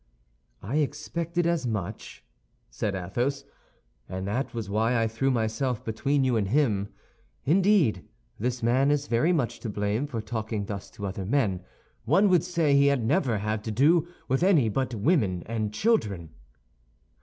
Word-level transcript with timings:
"I 0.63 0.77
expected 0.77 1.45
as 1.45 1.67
much," 1.67 2.23
said 2.71 2.95
Athos; 2.95 3.43
"and 4.09 4.27
that 4.27 4.51
was 4.51 4.67
why 4.67 4.99
I 4.99 5.05
threw 5.07 5.29
myself 5.29 5.85
between 5.85 6.23
you 6.23 6.37
and 6.37 6.47
him. 6.47 6.87
Indeed, 7.45 8.07
this 8.39 8.63
man 8.63 8.89
is 8.89 9.05
very 9.05 9.31
much 9.31 9.59
to 9.59 9.69
blame 9.69 10.07
for 10.07 10.19
talking 10.19 10.65
thus 10.65 10.89
to 10.97 11.05
other 11.05 11.23
men; 11.27 11.61
one 12.05 12.29
would 12.29 12.43
say 12.43 12.73
he 12.75 12.87
had 12.87 13.05
never 13.05 13.37
had 13.37 13.63
to 13.65 13.71
do 13.71 14.07
with 14.27 14.41
any 14.41 14.69
but 14.69 14.95
women 14.95 15.43
and 15.45 15.71
children." 15.71 16.31